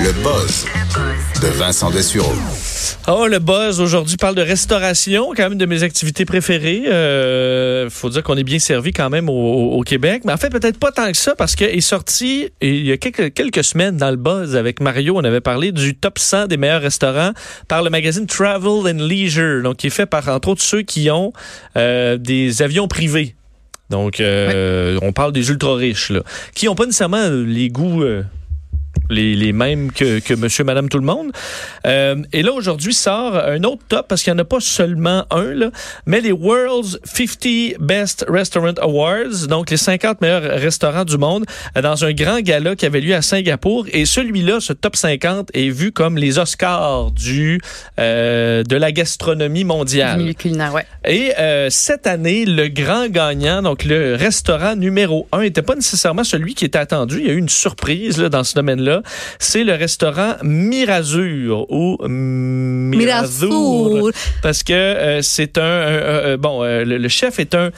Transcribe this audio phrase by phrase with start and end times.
[0.00, 0.66] Le buzz
[1.42, 2.32] de Vincent Dessureau.
[3.08, 6.84] Oh, le buzz aujourd'hui parle de restauration, quand même de mes activités préférées.
[6.86, 10.78] Euh, faut dire qu'on est bien servi quand même au, Québec, mais en fait peut-être
[10.78, 14.10] pas tant que ça parce qu'il est sorti il y a quelques, quelques semaines dans
[14.10, 17.32] le buzz avec Mario, on avait parlé du top 100 des meilleurs restaurants
[17.66, 21.10] par le magazine Travel and Leisure, donc qui est fait par entre autres ceux qui
[21.10, 21.32] ont
[21.76, 23.34] euh, des avions privés.
[23.90, 26.20] Donc, euh, on parle des ultra riches, là,
[26.54, 28.22] qui n'ont pas nécessairement les goûts euh,
[29.10, 31.32] les, les mêmes que, que monsieur, madame, tout le monde.
[31.86, 35.24] Euh, et là, aujourd'hui, sort un autre top, parce qu'il n'y en a pas seulement
[35.30, 35.70] un, là,
[36.06, 41.44] mais les World's 50 Best Restaurant Awards, donc les 50 meilleurs restaurants du monde,
[41.76, 43.86] euh, dans un grand gala qui avait lieu à Singapour.
[43.92, 47.60] Et celui-là, ce top 50, est vu comme les Oscars du,
[47.98, 50.18] euh, de la gastronomie Du mondiale.
[50.18, 50.86] milieu culinaire, ouais.
[51.04, 56.24] Et euh, cette année, le grand gagnant, donc le restaurant numéro un, n'était pas nécessairement
[56.24, 57.18] celui qui était attendu.
[57.20, 58.97] Il y a eu une surprise là, dans ce domaine-là.
[59.38, 63.50] C'est le restaurant Mirazur ou Mirazur.
[64.42, 67.70] Parce que euh, c'est un, un- un- un- bon, euh, le, le chef est un,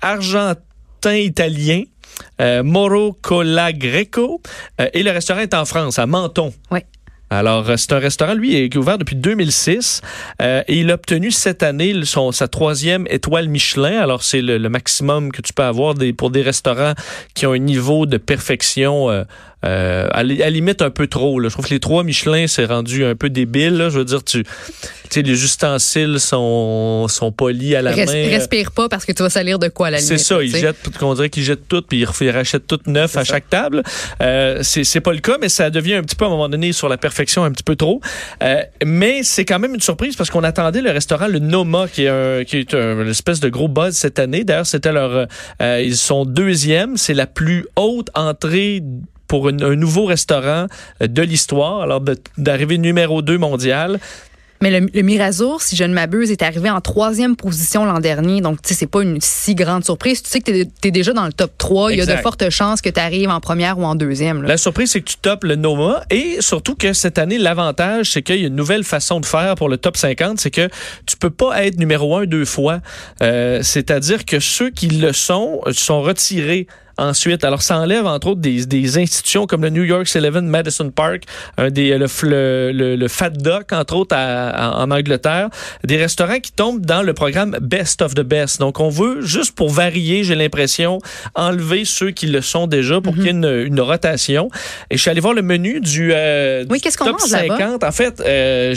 [0.00, 1.82] argentin italien.
[2.40, 4.40] Euh, Moro Colagreco
[4.80, 6.52] Euh, et le restaurant est en France, à Menton.
[6.70, 6.84] Ouais.
[7.30, 10.00] Alors, euh, c'est un restaurant, lui, est ouvert depuis 2006
[10.40, 14.00] euh, et il a obtenu cette année son, sa troisième étoile Michelin.
[14.00, 16.94] Alors, c'est le, le maximum que tu peux avoir des, pour des restaurants
[17.34, 19.24] qui ont un niveau de perfection euh,
[19.64, 21.40] euh, à, à limite un peu trop.
[21.40, 21.48] Là.
[21.48, 23.76] Je trouve que les trois Michelin, c'est rendu un peu débile.
[23.76, 23.88] Là.
[23.90, 24.48] Je veux dire, tu, tu
[25.10, 28.28] sais, les ustensiles sont, sont polis à la Res- main.
[28.28, 30.08] respire pas parce que tu vas salir de quoi à la limite.
[30.18, 33.24] C'est ça, ils jettent, on dirait qu'ils jettent tout, puis ils rachètent tout neuf à
[33.24, 33.32] ça.
[33.34, 33.82] chaque table.
[34.22, 36.48] Euh, c'est c'est pas le cas, mais ça devient un petit peu à un moment
[36.48, 38.00] donné sur la perfection un petit peu trop.
[38.42, 42.04] Euh, mais c'est quand même une surprise parce qu'on attendait le restaurant le Noma, qui
[42.04, 44.44] est un, qui est un- une espèce de gros buzz cette année.
[44.44, 45.26] D'ailleurs, c'était leur,
[45.62, 48.82] euh, ils sont deuxième, c'est la plus haute entrée
[49.28, 50.66] pour une- un nouveau restaurant
[51.02, 52.02] euh, de l'histoire, alors
[52.36, 54.00] d'arriver numéro 2 mondial.
[54.60, 58.40] Mais le, le Mirazur, si je ne m'abuse, est arrivé en troisième position l'an dernier.
[58.40, 60.20] Donc, tu sais, c'est pas une si grande surprise.
[60.20, 61.92] Tu sais que tu es, déjà dans le top 3.
[61.92, 64.42] Il y a de fortes chances que tu arrives en première ou en deuxième.
[64.42, 64.48] là.
[64.48, 68.22] La surprise, c'est que tu topes le Noma et surtout que cette année, l'avantage, c'est
[68.22, 70.68] qu'il y a une nouvelle façon de faire pour le top 50, c'est que
[71.06, 72.80] tu peux pas être numéro un deux fois.
[73.22, 76.66] Euh, C'est-à-dire que ceux qui le sont euh, sont retirés.
[76.98, 80.90] Ensuite, alors ça enlève entre autres des, des institutions comme le New York Eleven Madison
[80.90, 81.22] Park,
[81.56, 85.48] un des, le, le, le, le Fat Duck, entre autres à- à- en Angleterre,
[85.84, 88.58] des restaurants qui tombent dans le programme Best of the Best.
[88.60, 90.98] Donc on veut, juste pour varier, j'ai l'impression,
[91.34, 94.50] enlever ceux qui le sont déjà pour qu'il y ait une, une rotation.
[94.90, 97.30] Et je suis allé voir le menu du, euh, Oui, du qu'est-ce qu'on top mange
[97.30, 97.56] là-bas?
[97.58, 97.84] 50.
[97.84, 98.74] En fait, euh,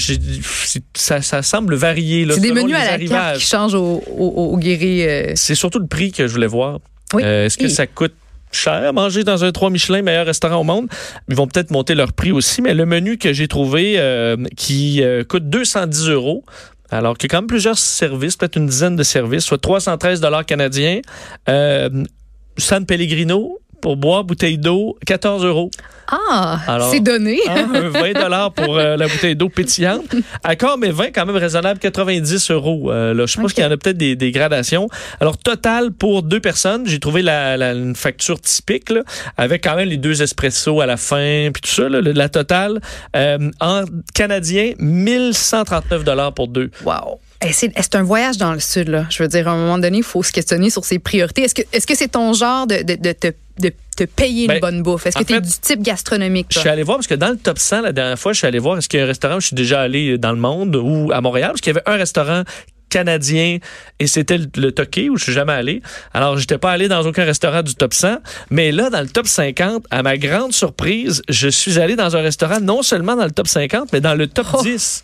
[0.93, 2.27] ça, ça semble varier.
[2.31, 5.03] C'est des menus à la carte qui changent au, au, au guéri.
[5.07, 6.79] euh, C'est surtout le prix que je voulais voir.
[7.13, 7.23] Oui.
[7.23, 8.13] Euh, Est-ce que ça coûte
[8.51, 10.87] cher manger dans un 3 Michelin, meilleur restaurant au monde?
[11.29, 15.03] Ils vont peut-être monter leur prix aussi, mais le menu que j'ai trouvé euh, qui
[15.03, 16.43] euh, coûte 210 euros,
[16.89, 20.19] alors qu'il y a quand même plusieurs services, peut-être une dizaine de services, soit 313
[20.19, 20.99] dollars canadiens.
[21.47, 21.89] Euh,
[22.57, 25.69] San Pellegrino, pour boire, bouteille d'eau, 14 euros.
[26.13, 26.59] Ah,
[26.91, 27.39] c'est donné.
[27.47, 30.13] Hein, un 20 dollars pour euh, la bouteille d'eau pétillante.
[30.43, 32.91] Accord, mais 20 quand même raisonnable, 90 euros.
[32.91, 34.89] Euh, là, je pense qu'il y en a peut-être des, des gradations.
[35.21, 39.03] Alors, total pour deux personnes, j'ai trouvé la, la- une facture typique, là,
[39.37, 42.81] avec quand même les deux espressos à la fin, puis tout ça, là, la totale.
[43.15, 46.71] Euh, en canadien, 1139 dollars pour deux.
[46.83, 47.19] Wow.
[47.43, 49.05] Eh, C'est c'est un voyage dans le sud, là.
[49.09, 51.41] Je veux dire, à un moment donné, il faut se questionner sur ses priorités.
[51.43, 54.83] Est-ce que c'est ton genre de, de, de, te- de te payer Ben, une bonne
[54.83, 55.05] bouffe?
[55.07, 56.47] Est-ce que tu es fait, du type gastronomique?
[56.51, 58.47] Je suis allé voir parce que dans le top 100, la dernière fois, je suis
[58.47, 60.37] allé voir est-ce qu'il y a un restaurant où je suis déjà allé dans le
[60.39, 62.43] monde ou à Montréal, parce qu'il y avait un restaurant
[62.89, 63.59] canadien
[63.99, 65.81] et c'était le, le Toqué où je suis jamais allé.
[66.13, 68.17] Alors, j'étais pas allé dans aucun restaurant du top 100,
[68.49, 72.21] mais là, dans le top 50, à ma grande surprise, je suis allé dans un
[72.21, 74.61] restaurant non seulement dans le top 50, mais dans le top Oh.
[74.61, 75.03] 10.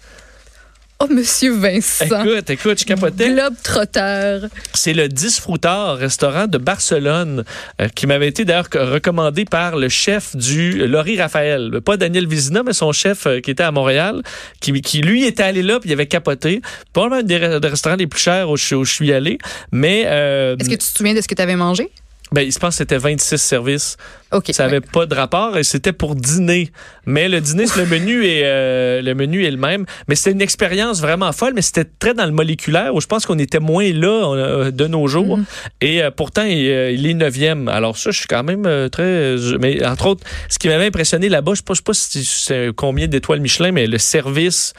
[0.99, 2.05] Oh, Monsieur Vincent.
[2.23, 3.29] Écoute, écoute, je capotais.
[3.31, 4.41] Globe trotteur.
[4.73, 7.43] C'est le 10 Fruitard, restaurant de Barcelone,
[7.79, 11.81] euh, qui m'avait été d'ailleurs recommandé par le chef du Laurie Raphaël.
[11.85, 14.23] Pas Daniel Vizina, mais son chef euh, qui était à Montréal,
[14.59, 16.61] qui, qui lui était allé là, puis il avait capoté.
[16.93, 19.37] Pas un des, re- des restaurants les plus chers où je, où je suis allé,
[19.71, 21.91] mais euh, Est-ce que tu te souviens de ce que tu avais mangé?
[22.31, 23.97] Ben, il se pense que c'était 26 services.
[24.33, 24.49] OK.
[24.51, 26.71] Ça avait pas de rapport et c'était pour dîner.
[27.05, 29.85] Mais le dîner, le menu est euh, le menu est le même.
[30.09, 33.25] Mais c'était une expérience vraiment folle, mais c'était très dans le moléculaire où je pense
[33.25, 35.39] qu'on était moins là euh, de nos jours.
[35.79, 37.69] Et euh, pourtant, il, il est neuvième.
[37.69, 39.35] Alors ça, je suis quand même très.
[39.59, 42.25] mais entre autres, ce qui m'avait impressionné là-bas, je sais pas, je sais pas si
[42.25, 44.73] c'est combien d'étoiles Michelin, mais le service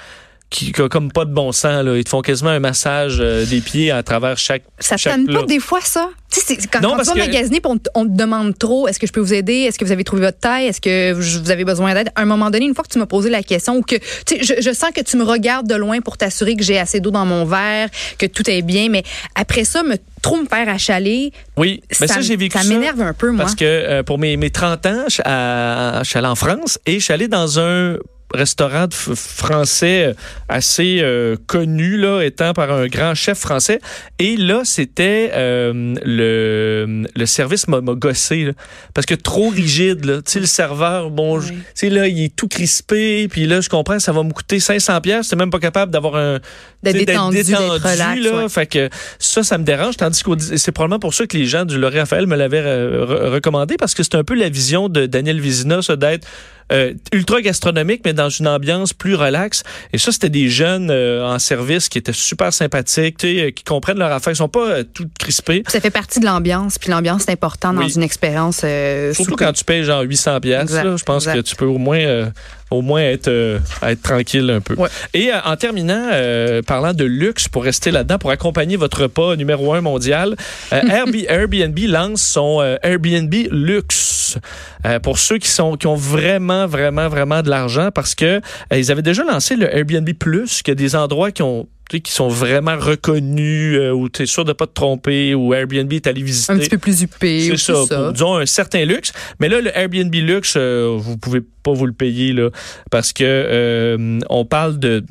[0.51, 1.85] qui comme pas de bon sens.
[1.85, 1.97] Là.
[1.97, 4.65] Ils te font quasiment un massage des pieds à travers chaque.
[4.79, 5.41] Ça plat.
[5.41, 6.11] pas des fois, ça?
[6.31, 8.11] Tu sais, c'est- quand, Non, quand parce tu vas que- magasiner on, te- on te
[8.11, 9.61] demande trop, est-ce que je peux vous aider?
[9.63, 10.67] Est-ce que vous avez trouvé votre taille?
[10.67, 12.11] Est-ce que vous avez besoin d'aide?
[12.15, 13.97] À un moment donné, une fois que tu m'as posé la question ou que,
[14.31, 17.11] je, je sens que tu me regardes de loin pour t'assurer que j'ai assez d'eau
[17.11, 17.89] dans mon verre,
[18.19, 19.03] que tout est bien, mais
[19.35, 22.69] après ça, me, trop me faire achaler, Oui, mais ça, j'ai vécu ça ça.
[22.69, 23.45] m'énerve un peu, moi.
[23.45, 26.79] Parce que euh, pour mes, mes 30 ans, je, à- je suis allé en France
[26.85, 27.97] et je suis allé dans un
[28.35, 30.15] restaurant français
[30.49, 33.81] assez euh, connu, là, étant par un grand chef français.
[34.19, 38.45] Et là, c'était euh, le, le service m'a gossé.
[38.45, 38.53] là.
[38.95, 40.05] parce que trop rigide.
[40.05, 40.17] Là.
[40.17, 41.47] Tu sais, le serveur, bon, Oui.
[41.49, 43.29] tu sais, là, il est tout crispé.
[43.29, 45.33] Puis là, je comprends, ça va me coûter 500 pièces.
[45.35, 46.39] même pas capable d'avoir un...
[46.83, 48.43] D'être détendu, d'être relax, là.
[48.43, 48.49] ouais.
[48.49, 48.89] Fait que
[49.19, 49.97] ça, ça me dérange.
[49.97, 53.05] Tandis que c'est probablement pour ça que les gens du Laurent Raphaël me l'avaient euh,
[53.05, 56.27] re- recommandé parce que c'est un peu la vision de Daniel Vizina, ça, d'être
[56.73, 59.63] euh, ultra gastronomique, mais dans une ambiance plus relaxe.
[59.93, 63.99] Et ça, c'était des jeunes euh, en service qui étaient super sympathiques, euh, qui comprennent
[63.99, 64.33] leur affaire.
[64.33, 65.63] Ils sont pas euh, tout crispés.
[65.69, 68.61] Ça fait partie de l'ambiance, puis l'ambiance c'est important dans une expérience.
[68.65, 71.37] euh, Surtout quand tu payes genre 800 pièces, je pense exact.
[71.37, 72.27] que tu peux au moins euh,
[72.71, 74.75] au moins être euh, être tranquille un peu.
[74.75, 74.89] Ouais.
[75.15, 79.37] Et euh, en terminant euh, parlant de luxe pour rester là-dedans pour accompagner votre repas
[79.37, 80.37] numéro un mondial,
[80.73, 84.39] euh, Airbnb, Airbnb lance son euh, Airbnb luxe
[84.87, 88.41] euh, pour ceux qui sont qui ont vraiment vraiment vraiment de l'argent parce que euh,
[88.79, 92.29] ils avaient déjà lancé le Airbnb Plus qui a des endroits qui ont qui sont
[92.29, 96.23] vraiment reconnus, euh, où tu es sûr de pas te tromper, où Airbnb est allé
[96.23, 96.53] visiter.
[96.53, 97.41] un petit peu plus huppé.
[97.41, 99.13] C'est ou ça, tout pour, disons un certain luxe.
[99.41, 102.51] Mais là, le Airbnb luxe, euh, vous pouvez pas vous le payer là,
[102.91, 105.05] parce que euh, on parle de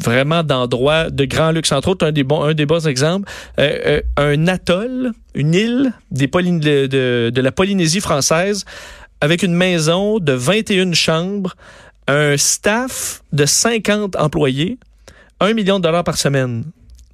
[0.00, 1.72] vraiment d'endroits de grand luxe.
[1.72, 3.28] Entre autres, un des bons, un des bons exemples,
[3.58, 8.64] euh, euh, un atoll, une île des de, de la Polynésie française,
[9.20, 11.56] avec une maison de 21 chambres,
[12.06, 14.78] un staff de 50 employés,
[15.40, 16.64] 1 million de dollars par semaine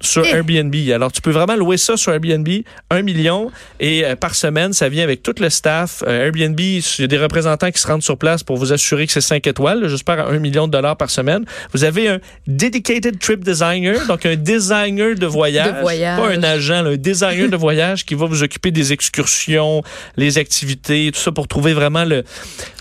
[0.01, 0.29] sur Eh.
[0.35, 0.75] Airbnb.
[0.93, 2.47] Alors, tu peux vraiment louer ça sur Airbnb,
[2.89, 3.49] 1 million,
[3.79, 6.03] et euh, par semaine, ça vient avec tout le staff.
[6.07, 9.07] Euh, Airbnb, il y a des représentants qui se rendent sur place pour vous assurer
[9.07, 11.45] que c'est 5 étoiles, j'espère à 1 million de dollars par semaine.
[11.73, 16.19] Vous avez un dedicated trip designer, donc un designer de voyage, De voyage.
[16.19, 19.81] pas un agent, là, un designer de voyage qui va vous occuper des excursions,
[20.17, 22.23] les activités, tout ça pour trouver vraiment le,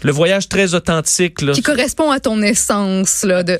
[0.03, 1.41] le voyage très authentique.
[1.43, 1.53] Là.
[1.53, 3.59] Qui correspond à ton essence, là, de.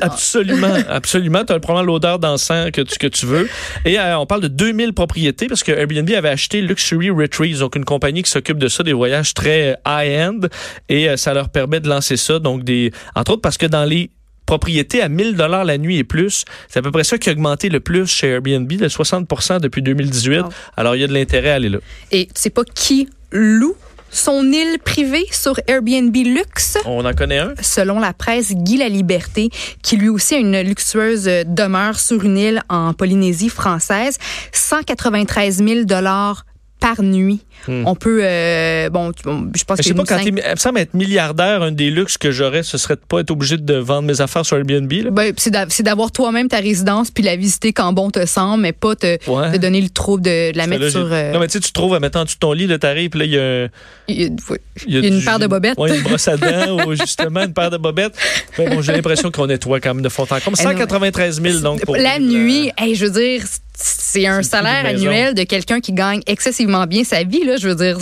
[0.00, 1.44] Absolument, absolument.
[1.44, 3.48] Tu as probablement l'odeur d'encens que tu, que tu veux.
[3.84, 7.76] Et euh, on parle de 2000 propriétés parce que Airbnb avait acheté Luxury Retreats, donc
[7.76, 10.40] une compagnie qui s'occupe de ça, des voyages très high-end.
[10.88, 12.38] Et euh, ça leur permet de lancer ça.
[12.38, 14.10] Donc, des, entre autres parce que dans les
[14.46, 17.32] propriétés à 1000 dollars la nuit et plus, c'est à peu près ça qui a
[17.32, 20.40] augmenté le plus chez Airbnb, de 60% depuis 2018.
[20.40, 20.48] Wow.
[20.76, 21.78] Alors, il y a de l'intérêt à aller là.
[22.10, 23.76] Et tu sais pas qui loue
[24.12, 26.78] son île privée sur Airbnb Luxe?
[26.84, 27.54] On en connaît un?
[27.60, 29.50] Selon la presse, Guy La Liberté,
[29.82, 34.18] qui lui aussi a une luxueuse demeure sur une île en Polynésie française,
[34.52, 36.44] 193 000 dollars
[36.82, 37.40] par nuit.
[37.68, 37.84] Hmm.
[37.86, 39.22] On peut, euh, bon, je
[39.64, 42.32] pense Je que sais pas, quand il me semble être milliardaire, un des luxes que
[42.32, 44.90] j'aurais, ce serait de pas être obligé de vendre mes affaires sur Airbnb.
[44.92, 45.10] Là.
[45.12, 48.62] Ben, c'est d'a- c'est d'avoir toi-même ta résidence puis la visiter quand bon te semble,
[48.62, 49.52] mais pas te, Ouais.
[49.52, 51.08] te donner le trouble de, de la mettre là, sur.
[51.12, 53.20] euh, Non, mais tu sais, tu trouves, en dessous de ton lit, là, t'arrives, puis
[53.20, 53.68] là, il y a,
[54.08, 54.56] il y a- oui.
[54.88, 55.78] il y a Il y a une du- paire de bobettes.
[55.78, 58.14] Ouais, une brosse à dents, ou justement, une paire de bobettes.
[58.58, 60.56] Mais bon, j'ai l'impression qu'on nettoie quand même de fond en comble.
[60.58, 63.42] Eh non, 193 000, donc, pour la vivre, nuit, hey, je veux dire,
[63.74, 67.44] c'est un salaire annuel de quelqu'un qui gagne excessivement bien sa vie.
[67.44, 67.98] Là, je veux dire,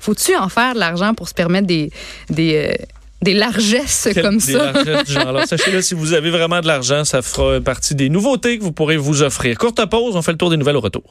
[0.00, 1.90] faut-tu en faire de l'argent pour se permettre des
[2.30, 2.84] des euh,
[3.22, 4.72] des largesses quel- comme des ça?
[4.72, 5.28] largesses du genre.
[5.28, 8.72] Alors, sachez-le, si vous avez vraiment de l'argent, ça fera partie des nouveautés que vous
[8.72, 9.56] pourrez vous offrir.
[9.58, 11.04] Courte pause, on fait le tour des nouvelles au retour.